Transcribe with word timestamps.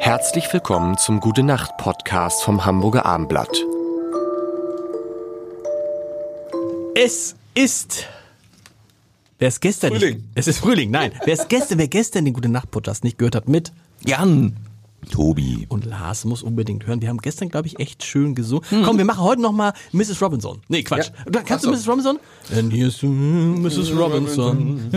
Herzlich 0.00 0.50
willkommen 0.50 0.96
zum 0.96 1.20
Gute 1.20 1.42
Nacht 1.42 1.76
Podcast 1.76 2.42
vom 2.42 2.64
Hamburger 2.64 3.04
Armblatt. 3.04 3.54
Es 6.94 7.36
ist. 7.54 8.06
Wer 9.38 9.48
es 9.48 9.60
gestern 9.60 9.92
Frühling. 9.92 10.16
Nicht, 10.16 10.28
es 10.36 10.46
ist 10.48 10.58
Frühling, 10.60 10.90
nein. 10.90 11.12
Wer 11.26 11.34
es 11.34 11.46
gestern, 11.48 11.78
wer 11.78 11.88
gestern 11.88 12.24
den 12.24 12.32
Gute 12.32 12.48
Nacht 12.48 12.70
Podcast 12.70 13.04
nicht 13.04 13.18
gehört 13.18 13.34
hat 13.34 13.46
mit 13.48 13.72
Jan. 14.04 14.56
Tobi. 15.10 15.66
und 15.68 15.84
Lars 15.84 16.24
muss 16.24 16.42
unbedingt 16.42 16.86
hören. 16.86 17.02
Wir 17.02 17.08
haben 17.10 17.18
gestern, 17.18 17.50
glaube 17.50 17.66
ich, 17.68 17.78
echt 17.78 18.02
schön 18.02 18.34
gesungen. 18.34 18.64
Komm, 18.84 18.96
wir 18.96 19.04
machen 19.04 19.22
heute 19.22 19.42
noch 19.42 19.52
mal 19.52 19.72
Mrs. 19.92 20.22
Robinson. 20.22 20.60
Nee, 20.68 20.82
Quatsch. 20.82 21.10
Ja. 21.32 21.42
Kannst 21.42 21.66
Ach 21.66 21.70
du 21.72 21.76
so. 21.76 21.76
Mrs. 21.76 21.88
Robinson? 21.88 22.18
And 22.56 22.72
here's 22.72 22.98
to 22.98 23.06
Mrs. 23.06 23.94
Robinson. 23.94 24.90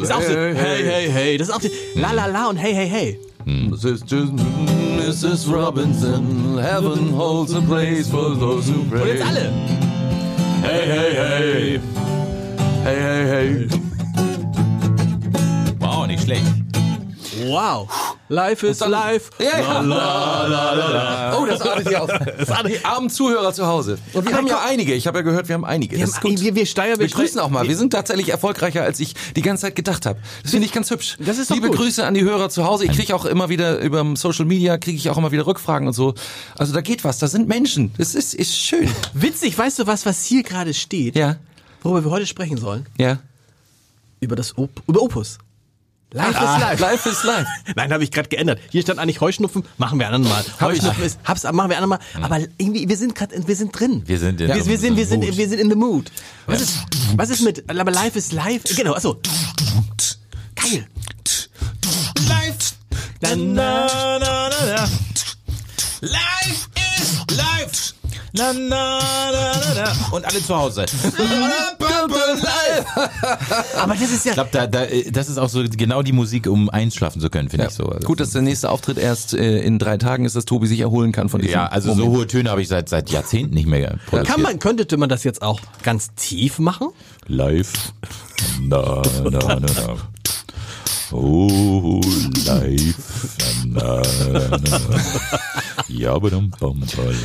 Das 0.00 0.10
ist 0.10 0.12
auch 0.12 0.22
so, 0.22 0.34
hey, 0.34 0.84
hey, 0.84 1.10
hey. 1.10 1.38
Das 1.38 1.48
ist 1.48 1.54
auch 1.54 1.60
so, 1.60 1.68
la, 1.94 2.12
la, 2.12 2.26
la 2.26 2.48
und 2.48 2.56
hey, 2.56 2.74
hey, 2.74 2.88
hey. 2.88 3.18
This 3.70 3.84
is 3.84 4.02
just 4.06 4.32
Mrs. 4.32 5.46
Robinson. 5.46 6.56
Heaven 6.58 7.12
holds 7.12 7.52
a 7.54 7.60
place 7.60 8.08
for 8.08 8.34
those 8.34 8.66
who 8.68 8.84
pray. 8.88 9.02
Und 9.02 9.08
jetzt 9.08 9.26
alle. 9.26 9.52
Hey, 10.62 10.86
hey, 10.86 11.14
hey. 11.14 11.80
Hey, 12.84 13.00
hey, 13.00 13.26
hey. 13.26 13.68
Wow, 15.78 16.06
nicht 16.06 16.22
schlecht. 16.22 16.44
Wow. 17.46 18.13
Life 18.28 18.66
is 18.66 18.80
life. 18.80 19.30
Ja, 19.38 19.60
ja. 19.60 21.38
Oh, 21.38 21.44
das 21.46 21.60
artet 21.60 21.88
hier 21.88 22.02
aus. 22.02 22.10
Die 22.66 22.82
armen 22.84 23.10
Zuhörer 23.10 23.52
zu 23.52 23.66
Hause. 23.66 23.98
Und 24.14 24.24
wir 24.24 24.32
Aber 24.32 24.38
haben 24.38 24.46
ja 24.46 24.64
einige. 24.66 24.94
Ich 24.94 25.06
habe 25.06 25.18
ja 25.18 25.22
gehört, 25.22 25.48
wir 25.48 25.54
haben 25.54 25.64
einige. 25.66 25.96
Wir, 25.98 26.06
Das 26.06 26.16
haben, 26.16 26.40
wir, 26.40 26.54
wir 26.54 26.64
steuern, 26.66 26.98
Wir 26.98 27.08
grüßen 27.08 27.38
auch 27.38 27.50
mal. 27.50 27.68
Wir 27.68 27.76
sind 27.76 27.90
tatsächlich 27.92 28.30
erfolgreicher, 28.30 28.82
als 28.82 28.98
ich 29.00 29.14
die 29.36 29.42
ganze 29.42 29.62
Zeit 29.62 29.76
gedacht 29.76 30.06
habe. 30.06 30.18
Das 30.42 30.52
finde 30.52 30.66
ich 30.66 30.72
ganz 30.72 30.90
hübsch. 30.90 31.16
Das 31.18 31.36
ist 31.38 31.50
doch 31.50 31.54
Liebe 31.56 31.68
gut. 31.68 31.76
Grüße 31.76 32.04
an 32.06 32.14
die 32.14 32.22
Hörer 32.22 32.48
zu 32.48 32.64
Hause. 32.64 32.86
Ich 32.86 32.92
kriege 32.92 33.14
auch 33.14 33.26
immer 33.26 33.50
wieder 33.50 33.78
über 33.80 34.04
Social 34.16 34.46
Media 34.46 34.78
kriege 34.78 34.96
ich 34.96 35.10
auch 35.10 35.18
immer 35.18 35.30
wieder 35.32 35.46
Rückfragen 35.46 35.86
und 35.86 35.94
so. 35.94 36.14
Also 36.56 36.72
da 36.72 36.80
geht 36.80 37.04
was. 37.04 37.18
Da 37.18 37.28
sind 37.28 37.46
Menschen. 37.48 37.92
Das 37.98 38.14
ist 38.14 38.32
ist 38.34 38.56
schön. 38.56 38.88
Witzig, 39.12 39.56
weißt 39.58 39.80
du 39.80 39.86
was, 39.86 40.06
was 40.06 40.24
hier 40.24 40.42
gerade 40.42 40.72
steht? 40.72 41.14
Ja, 41.16 41.36
Worüber 41.82 42.04
wir 42.06 42.10
heute 42.10 42.26
sprechen 42.26 42.56
sollen? 42.56 42.86
ja. 42.98 43.18
Über 44.20 44.36
das 44.36 44.56
Op 44.56 44.70
über 44.86 45.02
Opus. 45.02 45.36
Life 46.14 46.36
Ah, 46.38 46.54
is 46.56 46.62
life. 46.62 46.80
Life 46.80 47.06
is 47.10 47.24
life. 47.24 47.46
Nein, 47.74 47.92
habe 47.92 48.04
ich 48.04 48.10
gerade 48.12 48.28
geändert. 48.28 48.60
Hier 48.70 48.82
stand 48.82 49.00
eigentlich 49.00 49.20
Heuschnupfen, 49.20 49.64
machen 49.78 49.98
wir 49.98 50.06
anderen 50.06 50.22
mal. 50.24 50.44
Hab 50.60 50.70
ich. 50.70 50.78
Heuschnupfen 50.78 51.02
ist, 51.04 51.18
hab's, 51.24 51.42
machen 51.42 51.70
wir 51.70 51.76
anderen 51.76 51.88
mal. 51.88 51.98
Aber 52.22 52.38
irgendwie, 52.56 52.88
wir 52.88 52.96
sind 52.96 53.16
gerade, 53.16 53.46
wir 53.46 53.56
sind 53.56 53.78
drin. 53.78 54.02
Wir 54.06 54.18
sind 54.20 54.40
in 54.40 54.46
wir, 54.48 54.62
so- 54.62 54.70
wir 54.70 54.78
sind, 54.78 54.96
wir 54.96 55.06
sind, 55.06 55.22
wir 55.36 55.48
sind 55.48 55.58
in 55.58 55.68
the 55.70 55.74
mood. 55.76 56.12
Was 56.46 56.60
ist, 56.62 56.78
was 57.16 57.30
ist 57.30 57.40
mit, 57.42 57.68
aber 57.68 57.90
life 57.90 58.16
is 58.16 58.30
life? 58.32 58.62
Genau, 58.76 58.94
achso. 58.94 59.20
Geil. 60.54 60.86
Life. 62.28 62.74
Na, 63.20 63.34
na, 63.34 64.18
na, 64.18 64.18
na, 64.18 64.48
na. 64.76 64.88
Life 66.00 66.68
is 67.00 67.36
life. 67.36 67.94
Na, 68.34 68.52
na, 68.52 69.00
na, 69.32 69.52
na, 69.56 69.74
na. 69.74 69.92
Und 70.12 70.24
alle 70.24 70.44
zu 70.44 70.54
Hause. 70.56 70.86
Aber 73.80 73.94
das 73.94 74.10
ist 74.10 74.24
ja, 74.24 74.30
Ich 74.30 74.34
glaube, 74.34 74.50
da, 74.52 74.66
da, 74.66 74.84
äh, 74.84 75.10
das 75.10 75.28
ist 75.28 75.38
auch 75.38 75.48
so 75.48 75.62
genau 75.64 76.02
die 76.02 76.12
Musik, 76.12 76.46
um 76.46 76.68
einschlafen 76.70 77.20
zu 77.20 77.30
können, 77.30 77.48
finde 77.48 77.66
ich 77.66 77.72
so. 77.72 77.86
Also, 77.86 78.06
Gut, 78.06 78.20
dass 78.20 78.30
der 78.30 78.42
nächste 78.42 78.70
Auftritt 78.70 78.98
erst 78.98 79.34
äh, 79.34 79.60
in 79.60 79.78
drei 79.78 79.96
Tagen 79.98 80.24
ist, 80.24 80.36
dass 80.36 80.44
Tobi 80.44 80.66
sich 80.66 80.80
erholen 80.80 81.12
kann 81.12 81.28
von 81.28 81.40
diesem 81.40 81.54
Ja, 81.54 81.66
also 81.66 81.94
so 81.94 82.06
hohe 82.06 82.26
Töne 82.26 82.50
habe 82.50 82.62
ich 82.62 82.68
seit 82.68 82.88
seit 82.88 83.10
Jahrzehnten 83.10 83.54
nicht 83.54 83.66
mehr 83.66 83.98
produziert. 84.06 84.26
kann 84.26 84.42
man, 84.42 84.58
könnte 84.58 84.96
man 84.96 85.08
das 85.08 85.24
jetzt 85.24 85.42
auch 85.42 85.60
ganz 85.82 86.14
tief 86.14 86.58
machen? 86.58 86.88
Live. 87.26 87.72
Na, 88.60 89.02
na, 89.24 89.30
na, 89.30 89.60
na. 89.60 89.96
Oh, 91.12 92.00
live. 92.46 92.94
Na, 93.66 94.02
na, 94.32 94.58
na. 94.58 94.80
Ja, 95.88 96.18
bam, 96.18 96.50
ba, 96.60 96.72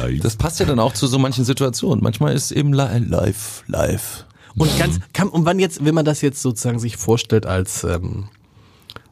live. 0.04 0.22
Das 0.22 0.36
passt 0.36 0.60
ja 0.60 0.66
dann 0.66 0.80
auch 0.80 0.94
zu 0.94 1.08
so 1.08 1.18
manchen 1.18 1.46
Situationen. 1.46 2.04
Manchmal 2.04 2.34
ist 2.36 2.52
eben 2.52 2.74
li 2.74 2.84
live, 3.08 3.64
live. 3.68 4.26
Und 4.60 4.78
ganz, 4.78 5.00
kann, 5.14 5.30
und 5.30 5.46
wann 5.46 5.58
jetzt, 5.58 5.84
wenn 5.84 5.96
man 5.96 6.06
das 6.06 6.22
jetzt 6.22 6.42
sozusagen 6.42 6.80
sich 6.80 6.98
vorstellt 6.98 7.46
als 7.46 7.84
ähm, 7.84 8.30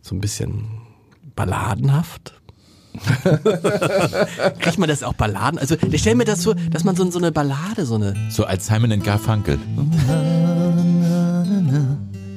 so 0.01 0.13
ein 0.13 0.19
bisschen 0.19 0.81
balladenhaft? 1.35 2.33
Kriegt 4.59 4.77
man 4.77 4.89
das 4.89 5.03
auch 5.03 5.13
Balladen? 5.13 5.59
Also 5.59 5.75
ich 5.91 6.01
stelle 6.01 6.15
mir 6.15 6.25
das 6.25 6.41
so, 6.41 6.53
dass 6.53 6.83
man 6.83 6.95
so, 6.95 7.09
so 7.11 7.19
eine 7.19 7.31
Ballade, 7.31 7.85
so 7.85 7.95
eine. 7.95 8.15
so 8.29 8.45
als 8.45 8.67
Simon 8.67 8.91
and 8.91 9.03
Garfunkel. 9.03 9.59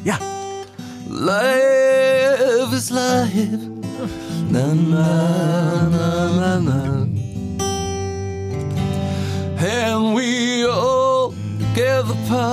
Ja. 0.04 0.18
Life 1.08 2.76
is 2.76 2.90
life. 2.90 3.58
Na, 4.50 4.74
na, 4.74 5.59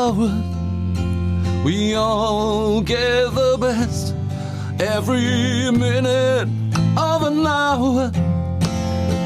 power. 0.07 1.63
We 1.65 1.95
all 1.95 2.81
get 2.81 3.33
the 3.33 3.57
best. 3.59 4.15
Every 4.79 5.71
minute 5.71 6.47
of 6.97 7.23
an 7.23 7.45
hour. 7.45 8.11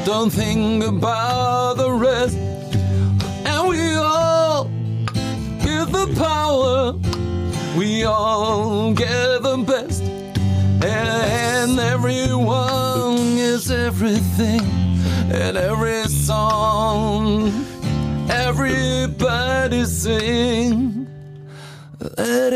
Don't 0.04 0.30
think 0.30 0.82
about 0.84 1.76
the 1.76 1.92
rest. 1.92 2.36
And 3.46 3.68
we 3.68 3.94
all 3.94 4.64
get 5.62 5.86
the 5.92 6.12
power. 6.16 6.94
We 7.76 8.04
all 8.04 8.92
get 8.92 9.42
the 9.42 9.64
best, 9.66 10.02
and 10.02 11.80
everyone 11.80 13.16
is 13.38 13.70
everything, 13.70 14.60
and 15.32 15.56
every 15.56 16.04
song, 16.04 17.50
everybody 19.22 19.84
sing. 19.84 21.06
It 22.00 22.52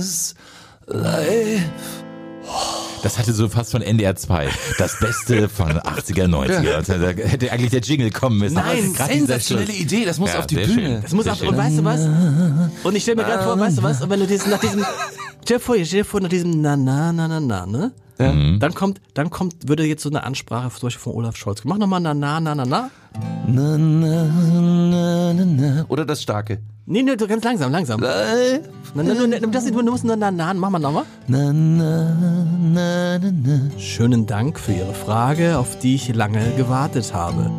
is 0.00 0.34
life. 0.86 1.62
Das 3.02 3.18
hatte 3.18 3.32
so 3.32 3.48
fast 3.48 3.70
von 3.70 3.80
NDR 3.82 4.14
2. 4.14 4.48
Das 4.78 4.98
Beste 4.98 5.48
von 5.48 5.72
80er, 5.72 6.26
90er. 6.26 6.74
Also, 6.74 6.92
Da 6.98 7.08
hätte 7.08 7.50
eigentlich 7.50 7.70
der 7.70 7.80
Jingle 7.80 8.10
kommen 8.10 8.38
müssen. 8.38 8.54
Nein, 8.56 8.94
sensationelle. 8.94 9.72
Idee, 9.72 10.04
das 10.04 10.18
muss 10.18 10.32
Ja, 10.34 10.40
auf 10.40 10.46
die 10.46 10.56
Bühne. 10.56 10.72
schön. 10.74 11.02
Das 11.02 11.12
muss 11.12 11.24
Sehr 11.24 11.34
schön. 11.34 11.48
und 11.48 11.56
weißt 11.56 11.78
du 11.78 11.84
was? 11.84 12.00
Und 12.84 12.94
ich 12.94 13.02
stelle 13.02 13.16
mir 13.16 13.24
gerade 13.24 13.44
vor, 13.44 13.58
weißt 13.58 13.78
du 13.78 13.82
was? 13.82 14.02
Und 14.02 14.10
wenn 14.10 14.20
du 14.20 14.26
diesen, 14.26 14.50
nach 14.50 14.58
diesem, 14.60 14.84
stell 15.44 15.56
dir 15.58 15.62
vor, 15.62 15.76
stell 15.76 16.00
dir 16.00 16.04
vor, 16.04 16.20
nach 16.20 16.28
diesem 16.28 16.60
na 16.60 16.76
na 16.76 17.10
na 17.12 17.26
na 17.28 17.40
na, 17.40 17.66
ne? 17.66 17.92
Dann 18.18 18.74
kommt, 18.74 19.00
dann 19.14 19.30
kommt, 19.30 19.66
würde 19.66 19.84
jetzt 19.84 20.02
so 20.02 20.10
eine 20.10 20.22
Ansprache 20.24 20.68
zum 20.78 20.88
Beispiel 20.88 21.00
von 21.00 21.14
Olaf 21.14 21.36
Scholz. 21.36 21.64
Mach 21.64 21.78
nochmal 21.78 22.00
na 22.00 22.12
na 22.12 22.38
na 22.38 22.54
na 22.54 22.66
na. 22.66 22.90
Na, 23.46 23.76
na, 23.78 24.24
na, 24.24 25.32
na, 25.34 25.44
na. 25.44 25.84
Oder 25.88 26.04
das 26.04 26.22
Starke. 26.22 26.58
Nee, 26.86 27.02
nee, 27.02 27.16
du 27.16 27.26
ganz 27.26 27.42
langsam, 27.44 27.72
langsam. 27.72 28.00
Life. 28.00 28.60
Na, 28.94 29.02
na, 29.02 29.26
na, 29.26 29.38
das, 29.46 29.64
du 29.64 29.82
musst 29.82 30.04
na 30.04 30.16
na 30.16 30.30
na, 30.30 30.54
mach 30.54 30.70
mal 30.70 30.78
nochmal. 30.78 31.04
Na, 31.26 31.52
na, 31.52 32.14
na, 32.74 33.18
na, 33.18 33.30
na. 33.44 33.60
Schönen 33.78 34.26
Dank 34.26 34.58
für 34.58 34.72
Ihre 34.72 34.94
Frage, 34.94 35.58
auf 35.58 35.78
die 35.78 35.94
ich 35.94 36.14
lange 36.14 36.40
gewartet 36.56 37.12
habe. 37.14 37.50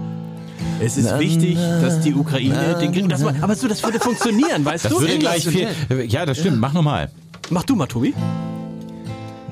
Es 0.80 0.98
ist 0.98 1.18
wichtig, 1.20 1.58
dass 1.82 2.00
die 2.02 2.14
Ukraine 2.14 2.78
den 2.80 2.92
Krieg. 2.92 3.08
Das, 3.10 3.24
war- 3.24 3.34
aber 3.42 3.56
so, 3.56 3.68
das 3.68 3.84
würde 3.84 4.00
funktionieren, 4.00 4.64
weißt 4.66 4.86
Das 4.86 4.92
du? 4.94 5.00
würde 5.02 5.18
gleich 5.20 5.48
viel. 5.48 5.68
Ja, 6.08 6.26
das 6.26 6.40
stimmt. 6.40 6.60
Mach 6.60 6.74
nochmal. 6.74 7.10
Mach 7.50 7.64
du 7.64 7.76
mal, 7.76 7.88
Tobi. 7.88 8.14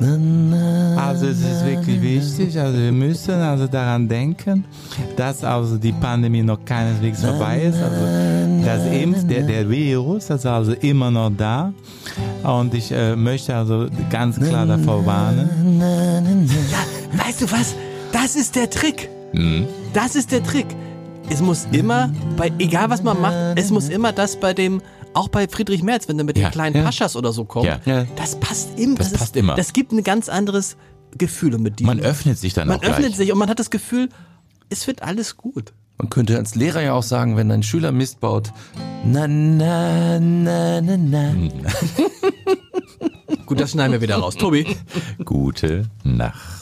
Also 0.01 1.27
es 1.27 1.39
ist 1.41 1.65
wirklich 1.65 2.01
wichtig, 2.01 2.57
also 2.57 2.77
wir 2.77 2.91
müssen 2.91 3.33
also 3.33 3.67
daran 3.67 4.07
denken, 4.07 4.63
dass 5.17 5.43
also 5.43 5.77
die 5.77 5.91
Pandemie 5.91 6.41
noch 6.41 6.63
keineswegs 6.63 7.21
vorbei 7.21 7.63
ist. 7.63 7.77
Also 7.81 8.65
das 8.65 8.85
Impf, 8.93 9.27
der, 9.27 9.43
der 9.43 9.69
Virus 9.69 10.29
ist 10.29 10.45
also 10.45 10.71
immer 10.73 11.11
noch 11.11 11.31
da. 11.35 11.73
Und 12.43 12.73
ich 12.73 12.91
äh, 12.91 13.15
möchte 13.15 13.53
also 13.53 13.87
ganz 14.09 14.39
klar 14.39 14.65
davor 14.65 15.05
warnen. 15.05 16.47
Ja, 16.71 17.25
weißt 17.25 17.41
du 17.41 17.51
was? 17.51 17.75
Das 18.13 18.35
ist 18.35 18.55
der 18.55 18.69
Trick. 18.69 19.09
Das 19.93 20.15
ist 20.15 20.31
der 20.31 20.43
Trick. 20.43 20.67
Es 21.29 21.41
muss 21.41 21.67
immer, 21.71 22.09
bei, 22.37 22.51
egal 22.57 22.89
was 22.89 23.03
man 23.03 23.21
macht, 23.21 23.35
es 23.55 23.69
muss 23.69 23.89
immer 23.89 24.11
das 24.11 24.39
bei 24.39 24.53
dem, 24.53 24.81
auch 25.13 25.29
bei 25.29 25.47
Friedrich 25.47 25.83
Merz, 25.83 26.07
wenn 26.07 26.17
er 26.19 26.23
mit 26.25 26.37
Ja, 26.37 26.49
den 26.49 26.53
kleinen 26.53 26.75
ja. 26.77 26.83
Paschas 26.83 27.15
oder 27.15 27.31
so 27.33 27.45
kommt, 27.45 27.65
Ja. 27.65 27.79
Ja. 27.85 28.05
das 28.15 28.39
passt 28.39 28.77
immer. 28.79 28.95
Das 28.95 29.07
ist, 29.11 29.17
passt 29.17 29.35
immer. 29.35 29.55
Das 29.55 29.73
gibt 29.73 29.91
ein 29.91 30.03
ganz 30.03 30.29
anderes 30.29 30.77
Gefühl 31.17 31.57
mit 31.57 31.79
diesem. 31.79 31.87
Man 31.87 31.99
öffnet 31.99 32.37
sich 32.37 32.53
dann 32.53 32.67
man 32.67 32.77
auch 32.77 32.83
öffnet 32.83 33.07
gleich. 33.07 33.17
sich 33.17 33.31
und 33.31 33.37
man 33.39 33.49
hat 33.49 33.59
das 33.59 33.69
Gefühl, 33.69 34.09
es 34.69 34.87
wird 34.87 35.01
alles 35.03 35.37
gut. 35.37 35.73
Man 35.97 36.09
könnte 36.09 36.37
als 36.37 36.55
Lehrer 36.55 36.81
ja 36.81 36.93
auch 36.93 37.03
sagen, 37.03 37.35
wenn 37.35 37.51
ein 37.51 37.63
Schüler 37.63 37.91
Mist 37.91 38.19
baut, 38.21 38.53
na, 39.03 39.27
na, 39.27 40.19
na, 40.19 40.79
na, 40.81 40.97
na. 40.97 41.33
Gut, 43.45 43.59
das 43.59 43.71
schneiden 43.71 43.93
wir 43.93 44.01
wieder 44.01 44.17
raus. 44.17 44.35
Tobi. 44.35 44.77
Gute 45.25 45.89
Nacht. 46.03 46.58